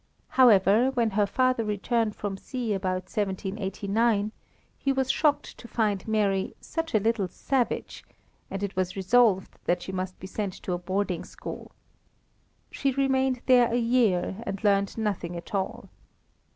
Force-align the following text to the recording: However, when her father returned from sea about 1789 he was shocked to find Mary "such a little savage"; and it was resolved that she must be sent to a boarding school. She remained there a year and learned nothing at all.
However, 0.29 0.89
when 0.89 1.11
her 1.11 1.27
father 1.27 1.63
returned 1.63 2.15
from 2.15 2.35
sea 2.35 2.73
about 2.73 3.03
1789 3.03 4.31
he 4.75 4.91
was 4.91 5.11
shocked 5.11 5.55
to 5.59 5.67
find 5.67 6.07
Mary 6.07 6.55
"such 6.59 6.95
a 6.95 6.99
little 6.99 7.27
savage"; 7.27 8.03
and 8.49 8.63
it 8.63 8.75
was 8.75 8.95
resolved 8.95 9.59
that 9.65 9.83
she 9.83 9.91
must 9.91 10.17
be 10.19 10.25
sent 10.25 10.53
to 10.63 10.73
a 10.73 10.79
boarding 10.79 11.23
school. 11.23 11.71
She 12.71 12.93
remained 12.93 13.41
there 13.45 13.71
a 13.71 13.77
year 13.77 14.41
and 14.47 14.63
learned 14.63 14.97
nothing 14.97 15.37
at 15.37 15.53
all. 15.53 15.87